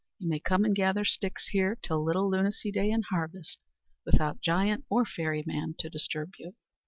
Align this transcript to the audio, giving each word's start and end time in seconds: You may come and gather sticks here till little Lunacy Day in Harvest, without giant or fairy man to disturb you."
You 0.17 0.29
may 0.29 0.39
come 0.39 0.65
and 0.65 0.75
gather 0.75 1.05
sticks 1.05 1.49
here 1.49 1.77
till 1.79 2.03
little 2.03 2.27
Lunacy 2.27 2.71
Day 2.71 2.89
in 2.89 3.03
Harvest, 3.11 3.59
without 4.03 4.41
giant 4.41 4.83
or 4.89 5.05
fairy 5.05 5.43
man 5.45 5.75
to 5.77 5.91
disturb 5.91 6.31
you." 6.39 6.55